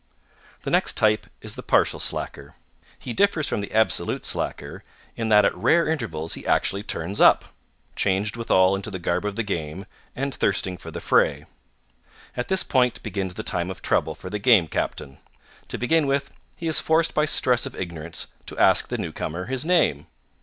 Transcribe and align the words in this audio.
The 0.63 0.71
next 0.71 0.93
type 0.97 1.27
is 1.43 1.53
the 1.53 1.61
partial 1.61 1.99
slacker. 1.99 2.55
He 2.97 3.13
differs 3.13 3.47
from 3.47 3.61
the 3.61 3.71
absolute 3.71 4.25
slacker 4.25 4.83
in 5.15 5.29
that 5.29 5.45
at 5.45 5.53
rare 5.55 5.87
intervals 5.87 6.33
he 6.33 6.43
actually 6.47 6.81
turns 6.81 7.21
up, 7.21 7.45
changed 7.95 8.35
withal 8.35 8.75
into 8.75 8.89
the 8.89 8.97
garb 8.97 9.25
of 9.25 9.35
the 9.35 9.43
game, 9.43 9.85
and 10.15 10.33
thirsting 10.33 10.77
for 10.79 10.89
the 10.89 11.01
fray. 11.01 11.45
At 12.35 12.47
this 12.47 12.63
point 12.63 13.03
begins 13.03 13.35
the 13.35 13.43
time 13.43 13.69
of 13.69 13.83
trouble 13.83 14.15
for 14.15 14.31
the 14.31 14.39
Game 14.39 14.67
Captain. 14.67 15.19
To 15.67 15.77
begin 15.77 16.07
with, 16.07 16.31
he 16.55 16.65
is 16.67 16.79
forced 16.79 17.13
by 17.13 17.25
stress 17.25 17.67
of 17.67 17.75
ignorance 17.75 18.25
to 18.47 18.57
ask 18.57 18.87
the 18.87 18.97
newcomer 18.97 19.45
his 19.45 19.63
name. 19.63 20.07